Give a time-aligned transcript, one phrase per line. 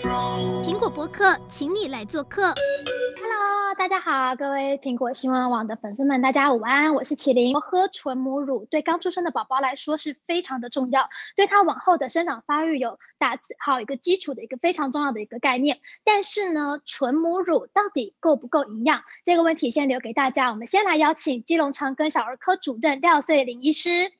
[0.00, 2.54] 苹果博客，请你来做客。
[3.20, 7.60] Hello，大家好，各位苹果新闻网的粉丝们，大家午安，我是麒麟。
[7.60, 15.80] 喝纯母乳对刚出生的宝宝来说是非常的重要，对他往后的生长发育有打好一个基础的一个非常重要的一个概念。
[16.04, 19.02] 但是呢，纯母乳到底够不够营养？
[19.24, 20.50] 这个问题先留给大家。
[20.50, 24.12] 我们先来邀请基隆长庚小儿科主任廖穗玲医师。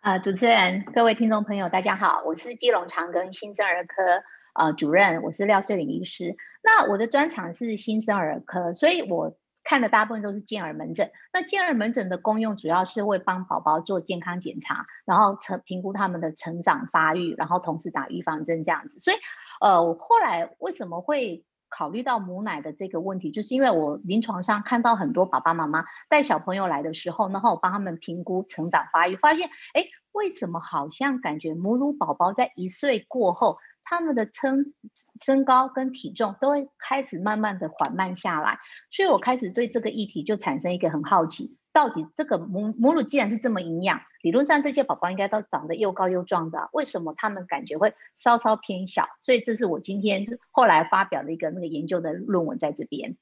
[0.00, 4.22] 啊、呃，主持人，各位听众朋友，大家好，我是基隆长庚新生儿科
[4.54, 6.36] 呃主任，我是廖穗玲医师。
[6.62, 11.10] 那我的专长是新生儿科，所以我看的大部分都是健儿门诊。
[11.32, 19.00] 那健儿门诊的功用主要是会帮宝宝做健康检查，然后成评估他们的成长发育，然后同时打预防针这样子。
[19.00, 19.16] 所以，
[19.60, 34.74] 呃，我后来为什么会考虑到母奶的这个问题，就是因为我临床上看到很多爸爸妈妈带小朋友来的时候，然后我帮他们评估成长发育，发现，哎，为什么好像感觉母乳宝宝在一岁过后，他们的身
[35.22, 38.58] 身高跟体重都会开始慢慢的缓慢下来，
[38.90, 41.56] 所以我开始对这个议题就产生一个很好奇。
[41.72, 49.08] 到底这个母母乳既然是这么营养，理论上这些宝宝应该都长得又高又壮的，为什么他们感觉会稍稍偏小？
[49.22, 53.16] 所以这是我今天后来发表的一个那个研究的论文在这边。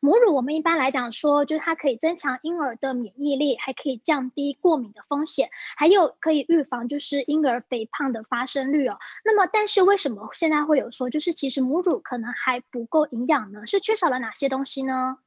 [0.00, 8.98] 母乳我们一般来讲说，就是它可以增强婴儿的免疫力，还可以降低过敏的风险，还有可以预防就是婴儿肥胖的发生率哦。
[9.24, 13.66] 那么，但是为什么现在会有说，就是其实母乳可能还不够营养呢？
[13.66, 15.18] 是缺少了哪些东西呢？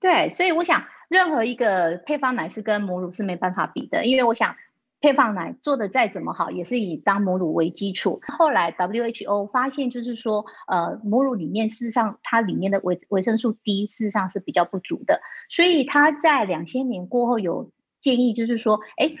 [0.00, 0.84] 对，所以我想。
[1.10, 4.54] 任何一个配方奶是跟母乳是没办法比的，因为我想
[5.00, 8.20] 配方奶做的再怎么好，也是以当母乳为基础。
[8.38, 19.14] 后来 WHO 发现，就是说，呃，母乳里面事实上它里面的维维生素 D 事实上是比较不足的，所以它在两千年过后有建议，就是说，哎。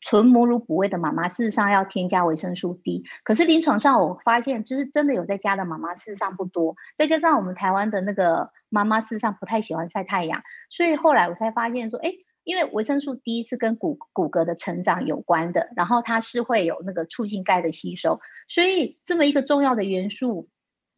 [0.00, 3.04] 纯母乳哺喂的妈妈，事实上要添加维生素 D。
[3.22, 6.74] 可是临床上我发现，就是真的有在家的妈妈，事实上不多。
[6.96, 12.12] 再加上我们台湾的那个妈妈，事实上不太喜欢晒太阳，所以后来我才发现说，哎，
[12.44, 20.48] 因为维生素 D 是跟骨骨骼的成长有关的，然后它是会有那个促进钙的吸收，所以这么一个重要的元素，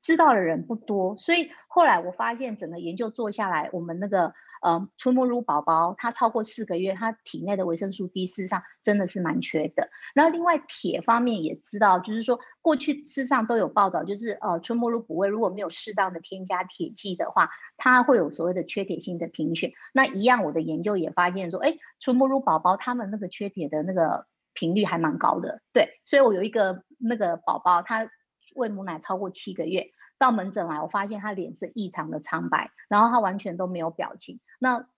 [0.03, 1.17] 知道的人不多。
[1.19, 4.35] 所以后来我发现，整个研究做下来，我们那个。
[4.63, 9.91] 呃，纯母乳宝宝他超过四个月，他体内的维生素 D 事实上真的是蛮缺的。
[10.15, 19.73] 然后另外铁方面也知道，就是说过去事实上都有报道，就是呃纯母乳补喂如果没有适当的添加铁剂的话，它会有所谓的缺铁性的贫血。
[19.93, 25.61] 那一样，我的研究也发现说，哎，纯母乳宝宝他们那个缺铁的那个频率还蛮高的。
[25.73, 28.09] 对，所以我有一个那个宝宝，他
[28.55, 29.91] 喂母奶超过七个月。
[30.19, 34.41] 到门诊来，我发现他脸色异常的苍白，然后他完全都没有表情。
[34.59, 34.89] 那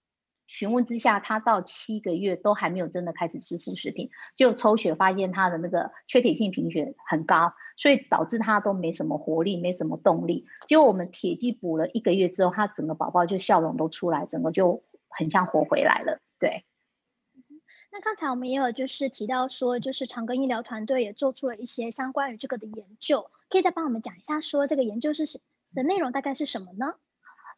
[0.46, 10.46] 询问之下，他到七个月都还没有真的开始吃副食品，就抽血发现他的那个缺铁性贫血很高，所以导致他都没什么活力，没什么动力。
[10.66, 16.18] 结果我们铁剂补了一个月之后，他整个宝宝就笑容都出来，整个就很像活回来了。
[16.38, 16.64] 对。
[17.98, 23.28] 那刚才我们也有就是提到说，就是长庚医疗团队也做出了一些相关于这个的研究。
[23.50, 25.26] 可以再帮我们讲一下，说这个研究是
[25.74, 26.94] 的内容大概是什么呢？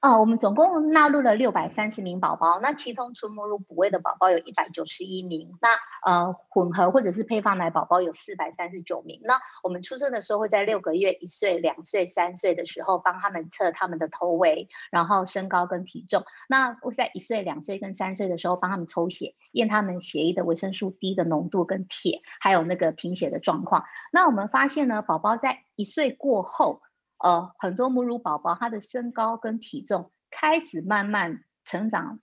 [0.01, 5.69] 啊、我们总共纳入了六百三十名宝宝，那其中纯母乳哺喂的宝宝有一百九十一名，那
[6.11, 9.21] 呃混合或者是配方奶宝宝有四百三十九名。
[9.25, 16.25] 那我们出生的时候会在六个月、一岁、两岁、三岁的时候帮他们测他们的头围，然后身高跟体重。
[16.49, 23.85] 那会在一岁、两岁跟三岁的时候帮他们抽血，验他们血液的维生素 D 的浓度跟铁，还有那个贫血的状况。
[24.11, 26.81] 那我们发现呢，宝宝在一岁过后。
[27.23, 32.21] 呃，很多母乳宝宝他的身高跟体重开始慢慢成长，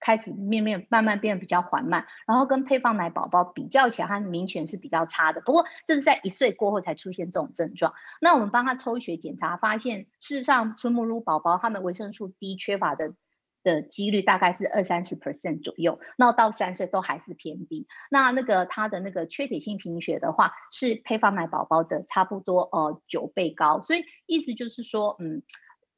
[0.00, 5.40] 开始面面慢慢变得比较缓慢，然后跟配方奶宝宝比较起来，他明显是比较差的。
[5.40, 7.92] 不过这是在一岁过后才出现这种症状。
[8.20, 13.14] 那我们帮他抽血检查，发现事实上纯母乳宝宝他们维生素 D 缺乏的。
[13.62, 17.86] 的几率大概是二三十 percent 左右，那到三岁都还是偏低。
[18.10, 23.82] 那那个他的那个缺铁性贫血的话，是配方奶宝宝的差不多呃九倍高。
[23.82, 25.42] 所以意思就是说，嗯，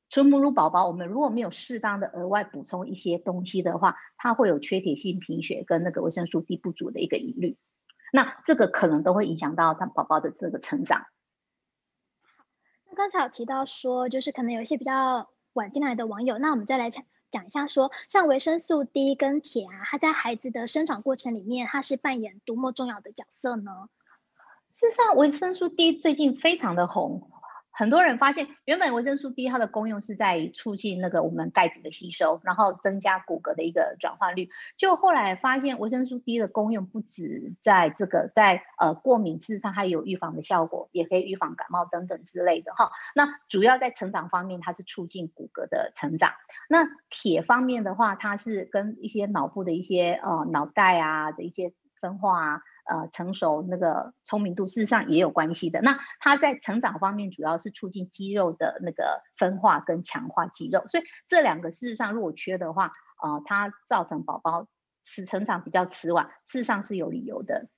[0.09, 7.59] 纯母乳宝宝我们如果没有适当的额外补充一些东西的话，它会有缺铁性贫血跟那个维生素 D 不足的一个疑虑。
[8.13, 11.07] 那这个可能都会影响到他宝宝的这个成长。
[12.87, 16.91] 那刚才有提到说，就是可能有一些比较晚进来的网友，那我们再来
[17.31, 17.47] 讲。
[17.47, 23.89] 一下说，像维生素 D 跟铁啊，它在孩子的生长过程里面，它是扮演多么重要的角色呢？
[24.73, 27.31] 事实上，维生素 D 最近非常的红，
[27.73, 34.51] 很多人发现，原本维生素 D 它的功用是在促进那个我们钙质的吸收，然后增加骨骼的一个转换率。
[34.77, 42.91] 就后来发现，维生素 D 的功用不止在这个，在呃过敏，事实上它有预防的效果，也可以预防感冒等等之类的哈。
[43.15, 46.33] 那主要在成长方面，它是促进骨骼的成长。
[46.69, 52.63] 那铁方面的话，它是跟一些脑部的一些呃脑袋啊的一些分化啊。
[52.91, 55.81] 呃，成熟那个聪明度事实上也有关系的。
[55.81, 62.91] 那它在成长方面主要是促进肌肉的那个分化跟强化肌肉，所以这两个事实上如果缺的话，
[63.23, 64.67] 呃，它造成宝宝
[65.05, 67.69] 是成长比较迟缓，事实上是有理由的。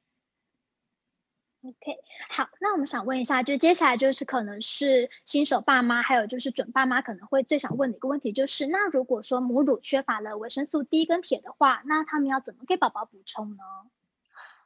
[1.64, 1.98] OK，
[2.30, 13.62] 好，那我们想问一下，就接下来就是可能是新手爸妈，还有就是准爸妈可能会最想问的一个问题，就是那如果说母乳缺乏了维生素 D 跟铁的话，那他们要怎么给宝宝补充呢？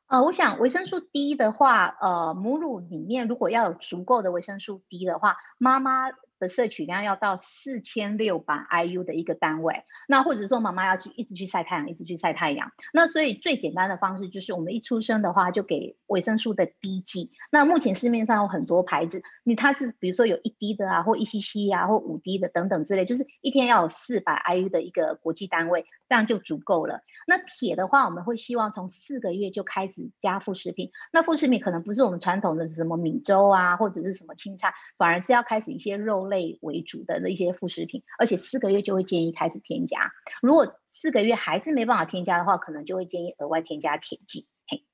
[0.09, 12.73] 呃，我想维生素 D 的话，呃，母乳里面如果要有足够的维生素 D 的话，妈妈的摄取量要到四千六百 IU 的一个单位，那或者说妈妈要去一直去晒太阳，一直去晒太阳。
[12.93, 17.33] 那所以最简单的方式就是我们一出生的话就给维生素的滴剂。
[17.51, 27.01] 那目前市面上有很多牌子，你它是比如说有一滴的啊，或一 cc 啊，或五滴的等等之类，就是一天要有四百 IU 的一个国际单位，这样就足够了。
[27.27, 30.91] 那铁的话，我们会希望从四个月就开始加副食品。
[31.13, 40.13] 那副食品可能不是我们传统的什么米粥啊，或者是什么青菜，反而是要开始一些肉类为主的那些副食品，而且四个月就会建议开始添加。
[40.43, 44.47] 如果四个月还是没办法添加的话，可能就会建议额外添加铁剂。
[44.67, 44.85] 嘿，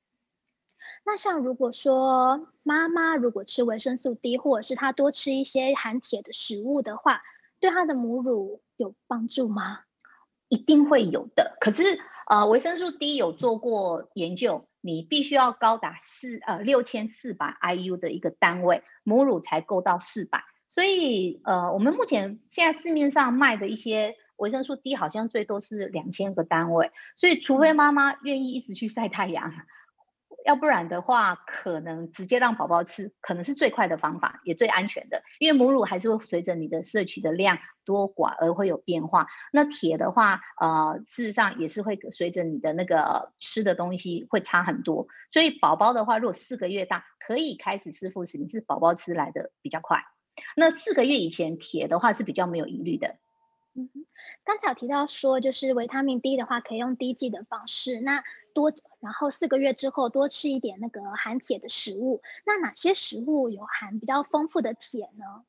[1.05, 7.23] 那像如果说妈妈如果吃维生素 D，或者是她多吃一些含铁的食物的话，
[7.61, 9.81] 对她的母乳有帮助吗？
[10.49, 11.56] 一定会有的。
[11.61, 20.44] 可是呃，维生素 D 有做过研究，你必须要高达四呃六千四百 IU 的一个单位，母乳才够到四百。
[20.72, 29.52] 所以，呃，我们目前现在市面上卖的一些维生素 D 好像最多是两千个单位，所以除非妈妈愿意一直去晒太阳，
[30.46, 35.22] 要不然的话，可能直接让宝宝吃，可能是最快的方法，也最安全的。
[35.38, 39.26] 因为母乳还是会随着你的摄取的量多寡而会有变化。
[39.52, 45.06] 那铁的话，呃，事实上也是会随着你的那个吃的东西会差很多。
[45.32, 50.02] 所以宝宝的话，如果四个月大，可以开始吃辅食，你是宝宝吃来的比较快。
[50.56, 53.17] 那四个月以前铁的话是比较没有疑虑的。
[53.75, 53.88] 嗯，
[54.44, 62.20] 刚才有提到说，就是维他命 D 的话可以用滴剂的方式，那多然后四个月之后多吃一点那个含铁的食物。
[62.44, 65.44] 那哪些食物有含比较丰富的铁呢？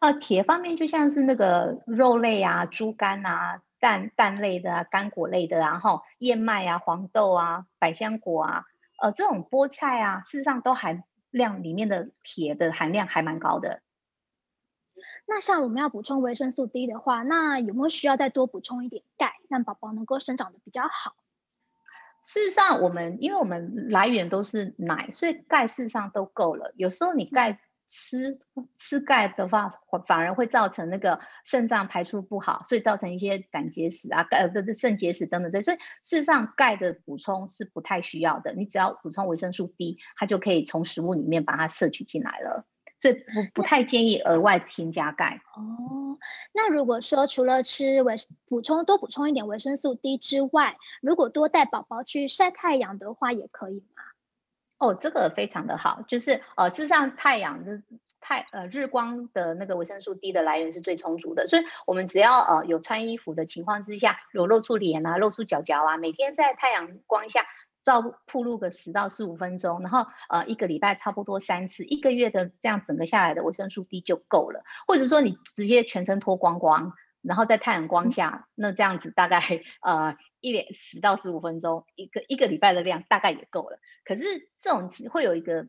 [0.00, 8.64] 呃，铁方面就像是那个肉类啊、猪肝啊、蛋蛋类的啊、干果类的啊，然后燕麦啊、黄豆啊、百香果啊，
[9.02, 13.82] 呃，这种菠菜啊，事实上都含量里面的铁的含量还蛮高的。
[15.26, 21.14] 那像我们要补充维生素 D 的话，那有没有需要再多补充一点钙，让宝宝能够生长的比较好？
[22.22, 26.72] 事实上，我们因为我们来源都是奶，所以钙事实上都够了。
[26.76, 28.40] 有时候你钙吃
[28.76, 29.74] 吃钙的话，
[30.06, 35.62] 反而会造成那个肾脏排出不好，所以造成一些胆结石啊、钙的肾结石等等这些。
[35.62, 38.52] 所以事实上，钙的补充是不太需要的。
[38.54, 42.66] 你只要补充维生素 D，它就可以从食物里面把它摄取进来了。
[43.06, 46.18] 所以不不太建议额外添加钙哦。
[46.52, 48.16] 那如果说除了吃维
[48.46, 54.02] 补充多补充一点维生素 D 之外，如果多带宝宝去晒太阳的话，也可以吗？
[54.78, 57.80] 哦，这个非常的好，就是呃，事实上太阳的
[58.20, 67.46] 太呃日光的那个维生素 D 的来源是最充足的，所以我们只要呃有穿衣服的情况之下，有露出脸啊，露出脚脚啊，每天在太阳光下。
[67.86, 74.64] 照曝露个十到十五分钟，然后呃一个礼拜差不多三次，一个月的这样整个下来的维生素 D 就够了。
[74.88, 79.40] 或者说你直接全身脱光光，然后在太阳光下，那这样子大概
[79.82, 83.78] 呃一点十到十五分钟，一个一个礼拜的量大概也够了。
[84.04, 84.22] 可是
[84.60, 85.68] 这种会有一个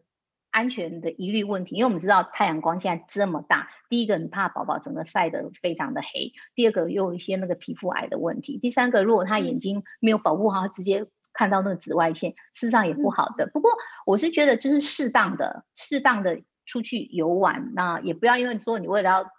[0.49, 11.05] 安全的疑虑问题，因为我们知道太阳光现在这么大，第一个你怕宝宝整个晒得非常的黑，第二个又有一些那个皮肤癌的问题，第三个如果他眼睛没有保护好，直接。
[11.37, 13.45] 看到那个紫外线，事实上也不好的。
[13.45, 13.69] 不过
[14.07, 19.29] 我是觉得，就是适当的、适当的出去游玩，那也不要因为说你为了要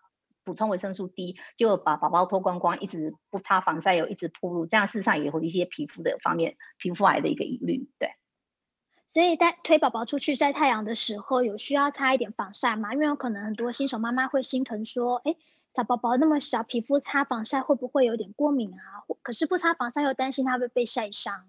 [0.44, 7.90] 补充维生素 D，就把宝宝脱光光，一直不擦防晒油，一直暴露，这样事实上也会一些皮肤的方面、皮肤癌的一个疑虑。
[7.98, 8.12] 对，
[9.12, 12.94] 所以在推宝宝出去晒太阳的时候，有需要擦一点防晒吗？
[12.94, 15.34] 因为有可能很多新手妈妈会心疼说，哎，
[15.74, 19.02] 小宝宝那么小，皮肤擦防晒会不会有点过敏啊？
[19.22, 21.44] 可是不擦防晒又担心他会被晒伤。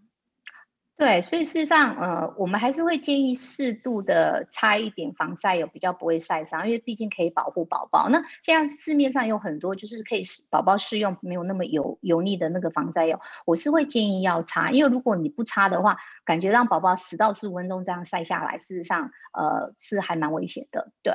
[1.00, 8.10] 对，所以事实上，呃，我们还是会建议适度的擦一点防晒油，比较不会晒伤，因为毕竟可以保护宝宝。
[8.10, 21.14] 那现在市面上有很多就是可以宝宝适用，没有那么油油腻的那个防晒油，我是会建议要擦，因为如果你不擦的话，感觉让宝宝十到十五分钟这样晒下来，事实上，呃，是还蛮危险的，对。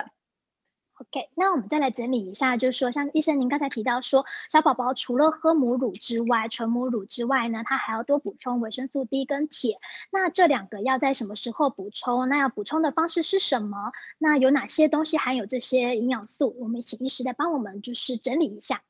[1.11, 9.78] OK，那我们再来整理一下，就是说，像医生您刚才提到说，小宝宝除了喝母乳之外，纯母乳之外呢，他还要多补充维生素 D 跟铁。
[10.11, 12.28] 那这两个要在什么时候补充？
[12.28, 13.92] 那要补充的方式是什么？
[14.18, 16.56] 那有哪些东西含有这些营养素？
[16.58, 18.82] 我们请医师来帮我们就是整理一下。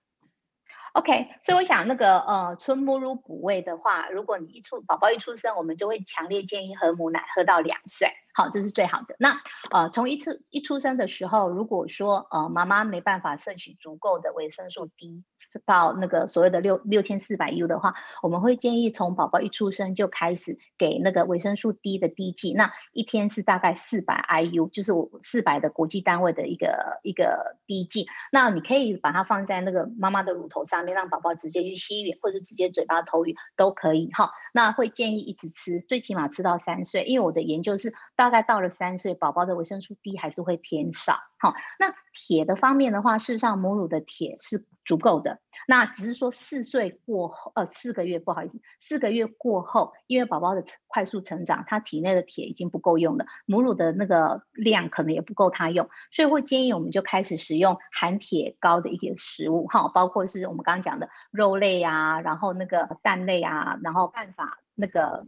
[0.93, 8.09] OK，所以我想那个呃，纯母乳补喂的话，如果你一出宝宝一出生，我们就会强烈建议喝母奶，喝到两岁。
[8.37, 9.15] 好，这是最好的。
[9.21, 15.23] 那呃，从一次一出生的时候，如果说呃妈妈没办法摄取足够的维生素 D
[15.65, 22.53] 到那个所谓的六六千四百 U 的话，我们会建议从宝宝一出生就开始给那个维生素 D 的滴剂。
[22.55, 28.09] 那一天是大概四百 IU，就是我四百的国际单位的一个一个滴剂。
[28.33, 34.11] 那你可以把它放在那个妈妈的乳头上面，让宝宝直接去吸吮，或者直接嘴巴投吮都可以。
[34.13, 37.95] 哈，那会建议一直吃，最起码吃到三岁，因为我的研究是。
[38.25, 41.19] 大概到了三岁，宝宝的维生素 D 还是会偏少。
[41.37, 45.41] 好，那铁的方面的话，事实上母乳的铁是足够的。
[45.69, 65.27] 那只是说四岁过后，呃，四个月不好意思，四个月过后，因为宝宝的快速成长，他体内的铁已经不够用了，母乳的那个量可能也不够他用，所以会建议我们就开始使用含铁高的一些食物，哈，包括是我们刚刚讲的肉类啊，然后那个蛋类啊，然后办法那个。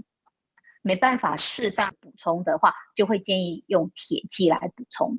[0.87, 5.19] 没办法适当补充的话，就会建议用铁剂来补充。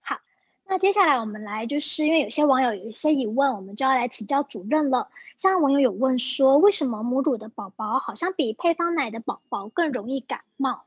[0.00, 0.16] 好，
[0.64, 5.10] 那接下来我们来，就是因为有些网友有一些疑问，我们就要来请教主任了。
[5.36, 10.86] 像网友有问说，为什么母乳的宝宝好像比配方奶的宝宝更容易感冒？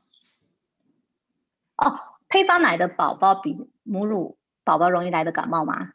[1.76, 5.92] 哦，配方奶的宝宝比母乳宝宝容易来的感冒吗？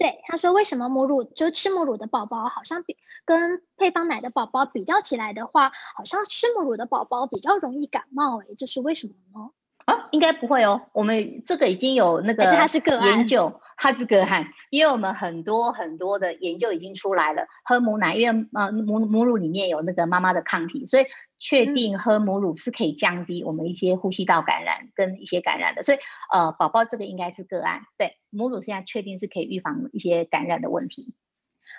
[0.00, 9.50] 对，他说为什么母乳就吃母乳的宝宝好像比跟配方奶的宝宝比较起来的话，好像吃母乳的宝宝比较容易感冒，诶，这是为什么呢？
[9.84, 12.44] 啊，应该不会哦，我们这个已经有那个
[13.04, 14.26] 研究，它是个案。
[14.26, 21.06] 它是个案，因为我们很多很多的研究已经出来了，喝母奶，因为呃母母乳里面有那个妈妈的抗体，所以
[21.38, 25.98] 确定喝母乳是可以降低我们一些呼吸道感染跟一些感染的，所以
[26.30, 31.14] 呃宝宝这个应该是个案，对，母乳现在确定是可以预防一些感染的问题。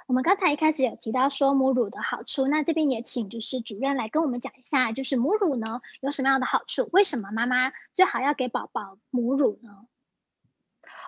[0.08, 6.89] 我们刚才一开始有提到说母乳的好处，那这边也请就是主任来跟我们讲一下，就是母乳呢有什么样的好处？
[6.91, 9.86] 为什么妈妈最好要给宝宝母乳呢？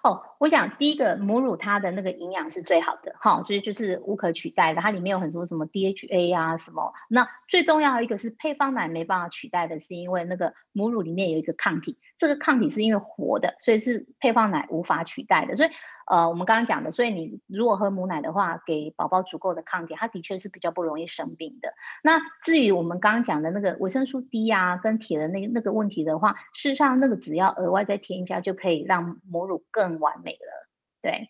[0.03, 4.81] 哦，我想第一个母乳它的那个营养是最好的，哈，所以就是无可取代的。
[4.81, 15.69] 它里面有很多什么 DHA 啊什么，那最重要的一个是配方奶没办法取代的，是因为那个母乳里面有一个抗体，这个抗体是因为活的，所以是配方奶无法取代的，所以。
[16.05, 21.69] 呃，我们刚刚讲的，所以你如果喝母奶的话，给宝宝足够的抗体，它的确是比较不容易生病的。
[22.03, 30.67] 那至于我们刚刚讲的那个维生素 D 啊，跟铁的那那个问题的话，事实上那个只要额外再添加，就可以让母乳更完美了。
[31.01, 31.29] 对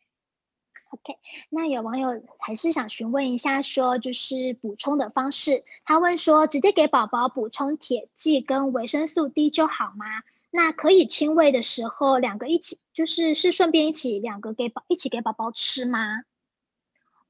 [0.91, 1.15] ，OK。
[1.49, 10.05] 那有网友还是想询问一下，说就是补充的方式，他问说，直接给宝宝补充铁剂跟维生素 D 就好吗？
[10.51, 12.79] 那可以亲喂的时候，两个一起。
[12.93, 16.19] 就是是顺便一起两个给宝一起给宝宝吃吗？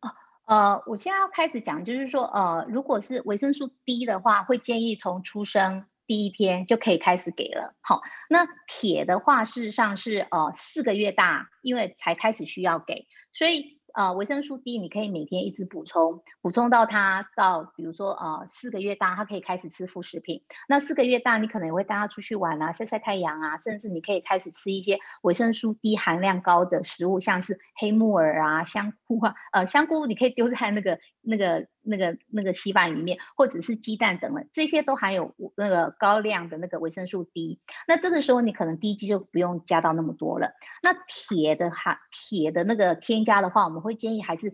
[0.01, 0.11] 哦，
[0.43, 7.75] 呃，我现在要开始讲，就是说，呃，如果是维生素 D 的话，会建议从出生第一天就可以开始给了。
[7.81, 13.79] 好，那铁的话，事实上是呃四个月大，因为才开始需要给，所以。
[13.95, 20.41] 呃，维生素 D 你可以每天一直补充，补充到它到比如说呃四个月大，他可以开始吃副食品。
[20.67, 29.35] 那四个月大，你可能也会带他出去玩啊，晒晒太阳啊，甚至你可以开始吃一些维生素 D 含量高的食物，像是黑木耳啊、香菇啊。
[29.51, 37.59] 呃，香菇你可以丢在那个那个那个那个稀饭里面，或者是鸡蛋等等，这些都含有那个高量的那个维生素 D。
[37.87, 40.51] 那这个时候你可能 D 剂就不用加到那么多了。
[40.83, 44.53] 那铁的含铁的那个添加的话，我们会建议还是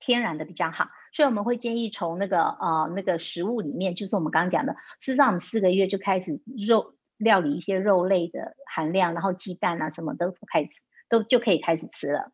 [0.00, 10.68] 天然的比较好，所以我们会建议从那个呃那个食物里面，就是我们刚刚讲的，事实上我们四个月就开始肉料理一些肉类的含量，然后鸡蛋啊什么都开始
[11.08, 12.32] 都就可以开始吃了。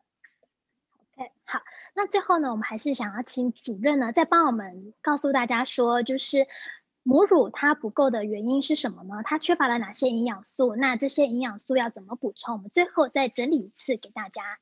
[1.17, 1.61] OK，好，
[1.93, 6.47] 那最后呢，我们还是想要请主任呢再帮我们告诉大家说，就是
[7.03, 9.21] 母乳它不够的原因是什么呢？
[9.23, 10.75] 它缺乏了哪些营养素？
[10.75, 12.55] 那这些营养素要怎么补充？
[12.55, 14.59] 我们最后再整理一次给大家。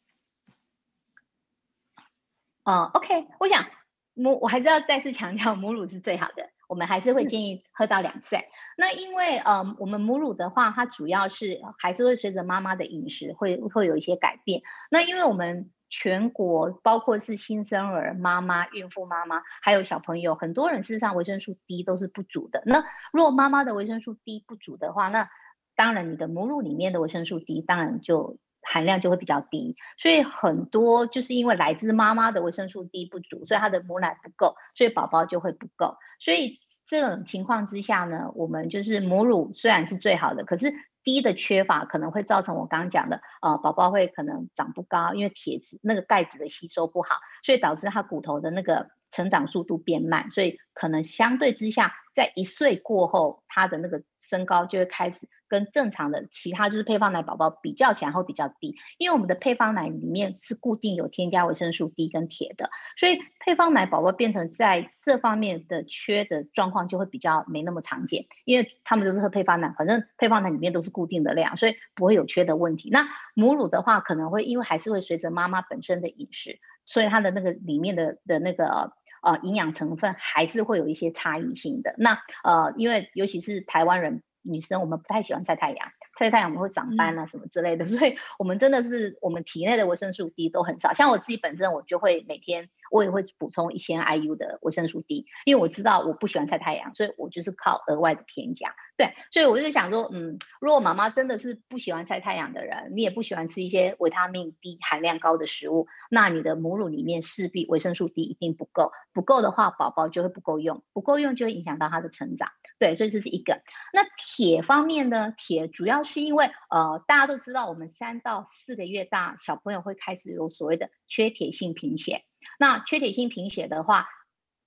[2.63, 3.65] 哦、uh，OK，我想
[4.13, 6.50] 母我还是要再次强调，母乳是最好的。
[6.68, 8.38] 我们还是会建议喝到两岁。
[8.38, 14.62] 嗯、那因为呃，我们母乳的话，它主要是还是会随着妈妈的饮食会会有一些改变。
[14.91, 22.62] 那因为我们全国包括是新生儿妈妈、孕妇妈妈，还有小朋友，很多人事实上维生素 D 都是不足的。
[22.65, 25.29] 那如果妈妈的维生素 D 不足的话，那
[25.75, 29.75] 当然你的母乳里面的维生素 D 当然就含量就会比较低。
[29.98, 35.98] 所以很多就是因为来自妈妈的维生素 D 不足，所以她的母奶不够，所以宝宝就会不够。
[36.19, 40.74] 所以这种情况之下呢，我们就是母乳虽然是最好的，可是。
[41.03, 55.18] 低的缺乏可能会造成我刚刚讲的，呃，宝宝会可能长不高，因为铁质那个钙质的吸收不好，所以导致他骨头的那个成长速度变慢，所以可能相对之下，在一岁过后，他的那个身高就会开始。
[55.50, 72.89] 跟正常的其他就是配方奶宝宝比较起来会比较低，因为我们的配方奶里面是固定有添加维生素 D 跟铁的，所以配方奶宝宝变成在这方面的缺的状况就会比较没那么常见，因为他们都是喝配方奶，反正配方奶里面都是固定的量，所以不会有缺的问题。
[72.91, 81.96] 那母乳的话，可能会因为还是会随着妈妈本身的饮食，所以它的那个里面的的那个呃营养成分还是会有一些差异性的。
[81.98, 84.22] 那呃，因为尤其是台湾人。
[84.41, 90.93] 女生我们不太喜欢晒太阳，晒太阳我们会长斑啊什么之类的，嗯、 所以我们真的是我们体内的维生素 D 都很少。
[90.93, 98.74] 像我自己本身，我就会每天我也会补充一千 IU 的维生素 D，因为我知道我不喜欢晒太阳，所以我就是靠额外的添加。
[98.98, 112.50] 对，所以我就想说，嗯，如果妈妈真的是不喜欢晒太阳的人，你也不喜欢吃一些维他命 D 含量高的食物，那你的母乳里面势必维生素 D 一定不够，不够的话，宝宝就会不够用，不够用就会影响到他的成长。
[112.77, 113.62] 对，所以这是一个。
[113.93, 115.34] 那铁方面呢？
[115.38, 122.24] 铁主要是因为，呃，大家都知道，我们三到四个月大小朋友会开始有所谓的缺铁性贫血。
[122.58, 124.08] 那缺铁性贫血的话，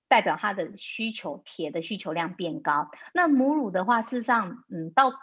[0.07, 2.89] 代表他的需求铁的需求量变高。
[3.13, 5.13] 那母乳的话，事实上，嗯，到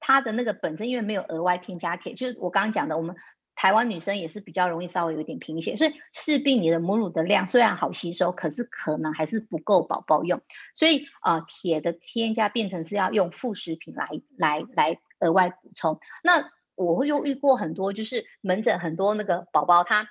[0.00, 3.16] 它的那个本身，因为没有额外添加铁，就是我刚刚讲的，我们。
[3.54, 10.40] 台湾女生也是比较容易稍微有一点贫血，所以势必你的母乳的量虽然好吸收，可是可能还是不够宝宝用。
[10.74, 16.00] 所以呃，铁的添加变成是要用副食品来来来额外补充。
[16.24, 20.08] 那我会又遇过很多，就是门诊很多那个宝宝他。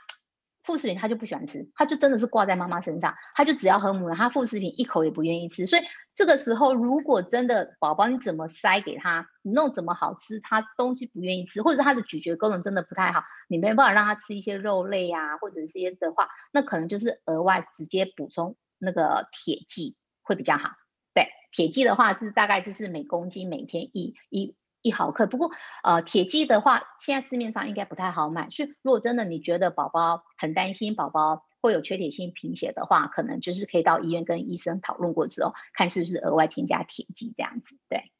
[0.63, 5.65] 副食品他就不喜欢吃，他就真的是挂在妈妈身上，他就只要喝母奶，他副食品一口也不愿意吃。
[5.65, 5.81] 所以
[6.13, 20.69] 这个时候，如果真的宝宝你怎么塞给他，你弄怎么好吃，他东西不愿意吃，或者他的咀嚼功能真的不太好，你没办法让他吃一些肉类啊，或者是一些的话，那可能就是额外直接补充那个铁剂会比较好。
[21.13, 24.55] 对，铁剂的话就是大概就是每公斤每天一一。
[24.81, 25.51] 一毫克，不过
[25.83, 28.49] 呃，铁剂的话，现在市面上应该不太好买。
[28.49, 37.77] 所以如果真的你觉得宝宝很担心宝宝会有缺铁性贫血的话，可能就是可以到医院跟医生讨论过之后，看是不是额外添加铁剂这样子。
[37.89, 38.11] 对，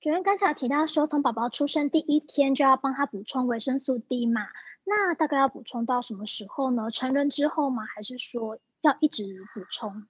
[0.00, 4.42] 主任刚才提到说，从宝宝出生第一天就要帮他补充维生素 D 嘛，
[4.84, 6.90] 那大概要补充到什么时候呢？
[6.90, 7.84] 成人之后吗？
[7.86, 10.06] 还是说要一直补充？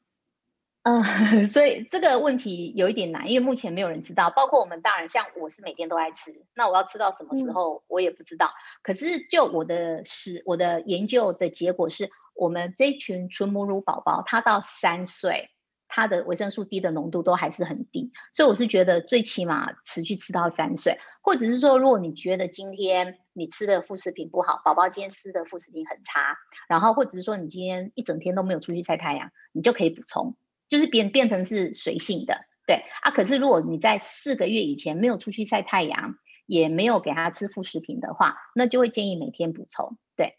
[0.83, 1.05] 嗯，
[1.47, 8.47] 所以这个问题有一点难，因为目前没有人知道，包括我们大人，像我是每天都爱吃，那我要吃到什么时候，我也不知道。
[8.47, 15.51] 嗯、可是就我的是我的研究的结果是，我们这群纯母乳宝宝，他到三岁，
[15.87, 26.39] 他的维生素 D 的浓度都还是很低，所以我是觉得最起码持续吃到三岁，或者是说，如果你觉得今天你吃的副食品不好，宝宝今天吃的副食品很差，
[26.71, 30.37] 然后或者是说你今天一整天都没有出去晒太阳，你就可以补充。
[30.71, 33.11] 就是变变成是随性的，对啊。
[33.11, 36.15] 可是如果你在四个月以前没有出去晒太阳，
[36.47, 39.99] 也没有给他吃副食品的话，那就会建议每天补充。
[40.17, 40.37] 对，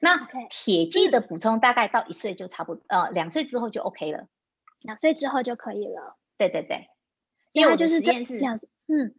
[0.00, 4.28] 那铁剂的补充大概到一岁就差不多，呃，两岁之后就 OK 了。
[4.80, 6.16] 两岁之后就可以了。
[6.38, 6.88] 对对对，
[7.52, 8.38] 因为我的实验是，
[8.86, 9.14] 嗯。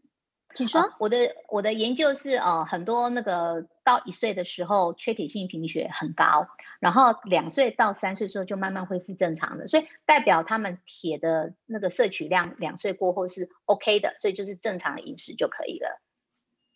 [0.53, 16.01] 请说，我的我的研究是，呃，很多那个到一岁的时候缺铁性贫血很高，然后两岁到三岁之后就慢慢恢复正常的，所以代表他们铁的那个摄取量两岁过后是 OK 的，所以就是正常的饮食就可以了。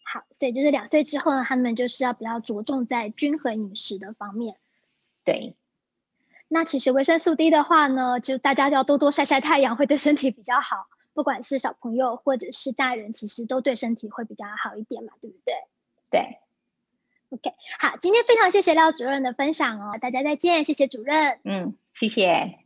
[0.05, 4.55] 好，所以就是两岁之后呢，他们就是要比较着重在均衡饮食的方面。
[5.25, 5.57] 对，
[6.47, 10.87] 那其实维生素 D 的话呢，就大家要多多晒晒太阳，会对身体比较好。
[11.13, 15.55] 不管是小朋友或者是大人，其实都对身体会比较好一点嘛，对不对？
[16.11, 16.39] 对。
[17.29, 21.39] OK，好，今天非常谢谢廖主任的分享哦，大家再见，谢谢主任。
[21.43, 22.57] 嗯，谢谢。